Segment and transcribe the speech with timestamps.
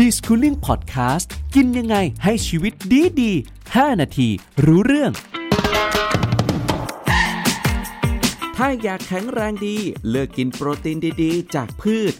[0.00, 3.32] Deschooling Podcast กินยังไงให้ชีวิตดีดี
[3.66, 4.28] 5นาที
[4.64, 5.12] รู้เรื่อง
[8.56, 9.76] ถ้าอยากแข็งแรงดี
[10.08, 12.12] เลือกกินโปรตีนดี ๆ จากพืช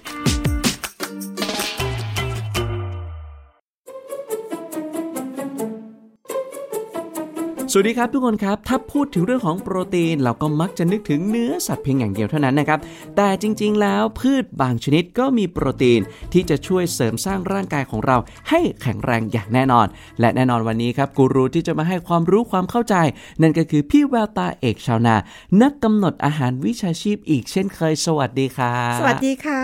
[7.75, 12.79] สวัสดีครับทุกคนครับ ถ้าพูดถึงเรื่องของโปรตีน เราก็มักจะนึกถึงเนื้อสัตว์เพียงอย่างเดียวเท่านั้นนะครับ
[13.17, 16.01] แต่จริง ๆ แล้วพืชบางชนิดก็มีโปรตีน
[16.33, 18.17] ที่จะช่วยเสริมสร้างร่างกายของเรา
[18.51, 19.87] ให้แข็งแรงอย่างแน่นอน
[20.21, 22.95] และแน่นอนวันนี้ครับกูรูที่จะมาให้ความรู้ความเข้าใจ
[23.43, 25.17] นั่นก็คือพี่แววตาเอกชาวนา
[25.63, 29.63] นักกำหนดอาหารวิชาชีพอีกเช่นเคย สวัสดีครับสวัสดีค่ะ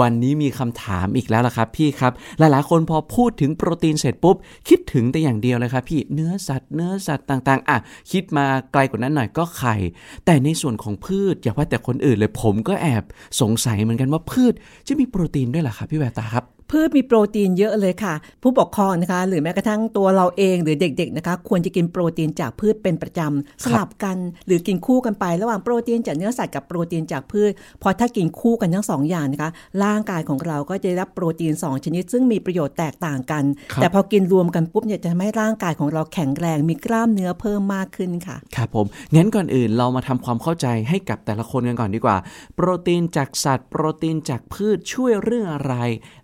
[0.00, 4.36] วันนี้มีคำถามอีกแล้วล่ะครับพี่ครับ หลายๆ คนพอพูดถึงโปรตีนเสร็จปุ๊บ
[4.68, 7.78] คิดถึงแต่อย่างเดียวเลยครับพี่เนื้อสัตว์เนื้อสัตว์ต่างๆ อะ
[8.12, 9.76] คิดมาไกลกว่านั้นหน่อยก็ไข่
[10.24, 13.04] แต่ในส่วนของพืชอย่าว่าแต่คนอื่นเลยผมก็แอบ
[13.40, 14.54] สงสัยเหมือนกันว่าพืช
[14.86, 29.50] จะมีโปรตีนด้วยหรอครับพี่แววตาครับ พืชมีโปรตีนเยอะเลยค่ะ ผู้ปกครองนะคะ หรือแม้กระทั่งตัวเราเองหรือเด็ก ๆนะคะ ควรจะกินโปรตีนจากพืชเป็นประจำสลับกันหรือกินคู่กันไประหว่างโปรตีนจากเนื้อสัตว์กับโปรตีนจากพืชพอถ้ากินคู่กันทั้งสองอย่างนะคะ
[29.84, 42.16] ร่างกายของเราก็จะได้รับโปรตีน 2 ชนิด ซึ่งมีประโยชน์แตกต่างกันครับแต่พอกินรวมกันปุ๊บเนี่ยจะทำให้ร่างกายของเราแข็งแรงมีกล้ามเนื้อเพิ่มมากขึ้นค่ะครับผมงั้นก่อนอื่นเรามาทำความเข้าใจให้กับแต่ละคนกันก่อนดีกว่า
[42.54, 45.74] โปรตีนจากสัตว์ โปรตีนจากพืชช่วยเรื่องอะไร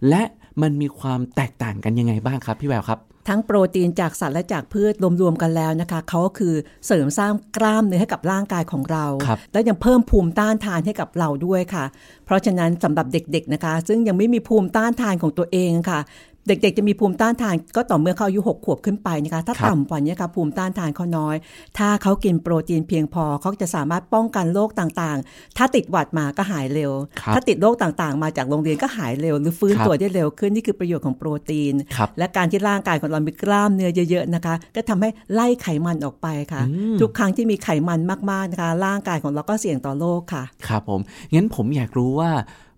[0.08, 0.22] และ
[0.62, 6.55] มันมีความแตกต่างกันยังไงบ้างครับพี่แววครับ ทั้งโปรตีนจากสัตว์และจากพืชรวมๆกันแล้วนะคะเขาก็คือ
[6.86, 11.84] เสริมสร้างกล้ามเนื้อให้กับร่างกายของเราครับและยังเพิ่มภูมิต้านทานให้กับเราด้วยค่ะ
[12.25, 16.00] เพราะฉะนั้นสำหรับเด็กๆนะคะ ซึ่งยังไม่มีภูมิต้านทานของตัวเองค่ะ
[16.48, 21.37] เด็กๆ จะมีภูมิต้านทานก็ต่อเมื่อเขาอายุ6ขวบขึ้นไปนะคะ ถ้าครับต่ำกว่านี้ค่ะภูมิต้านทานเขาน้อย
[21.78, 38.00] ถ้าเขากินโปรตีนเพียงพอเขาจะสามารถป้องกันโรคต่างๆ ถ้าติดหวัดมาก็หายเร็วครับถ้าติดโรคต่างๆ มาจากโรงเรียนก็หายเร็ว หรือฟื้นครับตัวได้เร็วขึ้นนี่คือประโยชน์ของโปรตีนครับและการที่ร่างกายของเรามีกล้ามเนื้อเยอะๆนะคะ ก็ทำให้ไล่ไขมันออกไปค่ะอืมทุกครั้งที่มีไขมัน
[38.31, 41.00] มากๆนะคะร่างกายของเราก็เสี่ยงต่อโรคค่ะ ครับผม
[41.34, 42.31] งั้นผมอยากรู้ว่า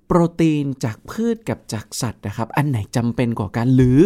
[0.08, 3.98] โปรตีนจากพืชกับจากสัตว์นะครับ อันไหนจำเป็นกว่ากันหรือ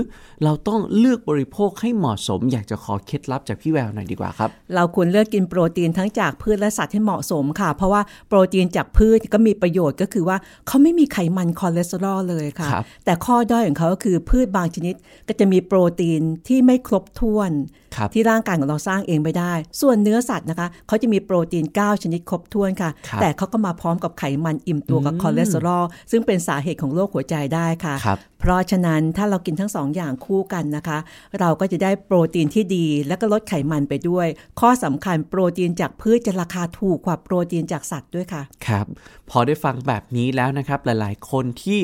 [0.45, 14.95] เราต้องเลือกบริโภคให้เหมาะสม อยากจะขอเคล็ดลับจากพี่แววหน่อยดีกว่าครับ เราควรเลือกกินโปรตีนทั้งจากพืชและสัตว์ให้เหมาะสมค่ะ เพราะว่าโปรตีนจากพืชก็มีประโยชน์ก็คือว่าเขาไม่มีไขมันคอเลสเตอรอลเลยค่ะครับแต่ข้อด้อยของเขาก็คือพืชบางชนิด
[15.29, 17.51] ก็จะมีโปรตีนที่ไม่ครบถ้วน
[17.90, 30.99] ครับที่ร่างกายของเราสร้างเองไม่ได้ ส่วนเนื้อสัตว์นะคะเขาจะมีโปรตีน 9 ชนิดครบถ้วนค่ะครับแต่เขาก็มาพร้อมกับไขมันอิ่มตัวกับอืมคอเลสเตอรอลซึ่งเป็นสาเหตุของโรคหัวใจได้ค่ะครับเพราะฉะนั้นถ้าเรากินทั้งสองอย่างคู่กันนะคะ
[31.41, 34.27] เราก็จะได้โปรตีนที่ดี และก็ลดไขมันไปด้วย
[34.61, 38.87] ข้อสำคัญโปรตีนจากพืชจะราคาถูกกว่าโปรตีนจากสัตว์ด้วยค่ะ ครับ
[39.31, 41.81] พอได้ฟังแบบนี้แล้วนะครับหลาย ๆ คนที่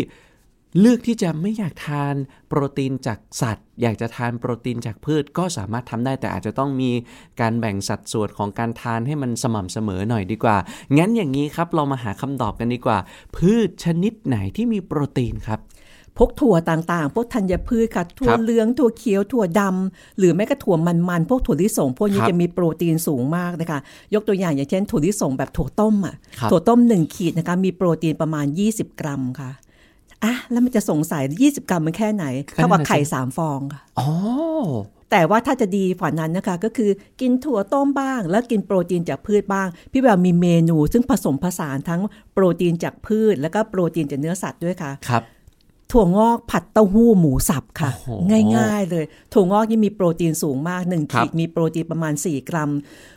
[0.81, 2.14] เลือกที่จะไม่อยากทาน
[2.48, 6.91] โปรตีนจากสัตว์ อยากจะทานโปรตีนจากพืชก็สามารถทำได้แต่อาจจะต้องมี
[7.41, 10.56] การแบ่งสัดส่วนของการทานให้มันสม่ำเสมอหน่อยดีกว่า
[10.97, 12.98] งั้นอย่างนี้ครับเรามาหาคำตอบกันดีกว่า
[13.36, 15.60] พืชชนิดไหนที่มีโปรตีนครับ
[16.19, 23.78] พวกถั่วต่างๆ พวกธัญพืชค่ะ ถั่วครับเหลือง ถั่วเขียว ถั่วดำหรือแม้กระถั่วมันๆ พวกถั่วลิสง พวกนี้ครับจะมีโปรตีนสูงมากนะคะ
[24.15, 29.50] ยกตัวอย่างอย่างเช่นถั่วลิสงแบบถั่วต้มอะครับถั่วต้ม1ขีดนะคะ มีโปรตีนประมาณ 20 กรัมค่ะ
[30.25, 34.09] อะแล้วมันจะสงสัย 20 กรัมมันแค่ไหนเท่ากับไข่3ฟองค่ะอ๋อ
[35.10, 36.91] แต่ว่าถ้าจะดีกว่านั้นนะคะ ก็คือ
[37.21, 42.00] กินถั่วต้มบ้าง แล้วกินโปรตีนจากพืชบ้าง พี่แบบมีเมนู ซึ่งผสมผสานทั้ง
[42.32, 45.25] โปรตีนจากพืช แล้วก็โปรตีนจากเนื้อสัตว์ด้วยค่ะครับ
[45.93, 48.09] ถั่วงอกผัดเต้าหู้หมูสับค่ะโอ้โห
[48.56, 52.71] ง่ายๆเลย ถั่วงอกนี่มีโปรตีนสูงมากหนึ่งครับขีดมีโปรตีนประมาณ 4 กรัม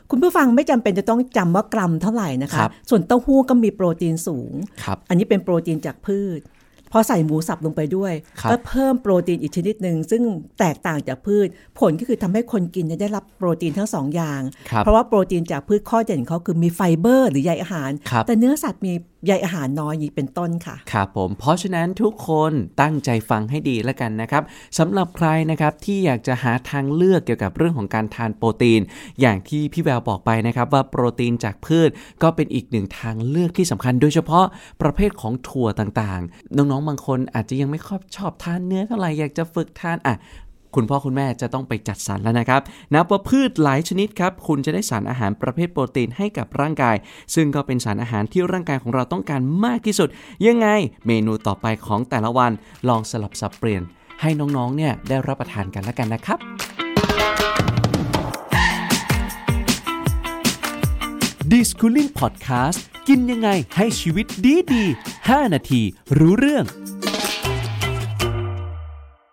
[0.10, 4.52] คุณผู้ฟังไม่จำเป็นจะต้องจำว่ากรัมเท่าไหร่นะครัคะบส่วนเต้าหู้ก็มีโปรตีนสูง
[4.84, 6.40] ครับอันนี้เป็นโปรตีนจากพืช
[6.92, 10.22] พอใส่หมูสับลงไปด้วยครับก็เพิ่มโปรตีนอีกชนิดหนึ่งซึ่ง
[10.60, 11.48] แตกต่างจากพืช
[11.80, 18.94] ผลก็คือทำให้คนกินเนี่ยได้รับโปรตีนทั้งสองอย่างครับเพราะว่าโปรตีนจากพืชข้อเด่นของเขาคือมีไฟเบอร์ หรือใยอาหารครับแต่เนื้อสัตว์มี
[19.26, 24.44] ใยอาหารน้อยอยีเป็นต้นค่ะ ครับผม เพราะฉะนั้นทุกคนตั้งใจฟังให้ดีแล้วกันนะครับ
[24.78, 28.82] สำหรับใครนะครับที่อยากจะหาทางเลือกเกี่ยวกับเรื่องของการทานโปรตีน
[29.22, 31.90] อย่างที่พี่แววบอกไปนะครับว่าโปรตีนจากพืช
[32.24, 34.46] ก็เป็นอีกหนึ่งทางเลือกที่สำคัญ โดยเฉพาะ
[34.82, 40.16] ประเภทของถั่วต่างๆ น้องๆบางคนอาจจะยังไม่ค่อยชอบทานเนื้อเท่าไหร่อยากจะฝึกทานอะ
[40.76, 42.62] คุณพ่อคุณแม่จะต้องไปจัดสรรแล้วนะครับ
[42.94, 46.96] นับว่าพืชหลายชนิดครับ คุณจะได้สารอาหารประเภทโปรตีนให้กับร่างกาย
[47.36, 50.10] ซึ่งก็เป็นสารอาหารที่ร่างกายของเราต้องการมากที่สุด
[50.48, 50.68] ยังไง
[51.08, 52.52] เมนูต่อไปของแต่ละวัน
[52.90, 53.84] ลองสลับสับเปลี่ยน
[54.22, 56.40] ให้น้องๆ เนี่ยได้รับประทานกันแล้วกันนะครับ
[61.52, 64.84] Deschooling Podcast กินยังไงให้ชีวิตดีดี
[65.20, 65.82] 5 นาที
[66.18, 66.66] รู้เรื่อง